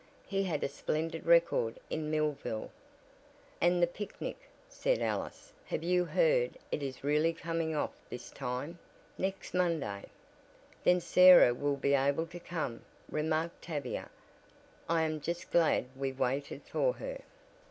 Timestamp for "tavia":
13.61-14.09